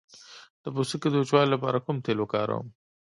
د 0.63 0.65
پوستکي 0.75 1.07
د 1.11 1.15
وچوالي 1.21 1.49
لپاره 1.55 1.83
کوم 1.85 1.97
تېل 2.05 2.17
وکاروم؟ 2.21 2.67